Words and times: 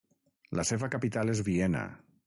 La 0.59 0.65
seva 0.71 0.89
capital 0.97 1.35
és 1.35 1.47
Viena. 1.51 1.87